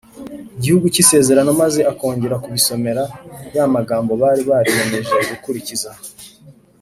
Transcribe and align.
Gihugu 0.61 0.85
cy 0.93 1.01
Isezerano 1.03 1.51
maze 1.61 1.79
akongera 1.91 2.41
kubasomera 2.43 3.03
ya 3.55 3.65
magambo 3.75 4.11
bari 4.21 4.41
bariyemeje 4.49 5.15
gukurikiza 5.29 5.91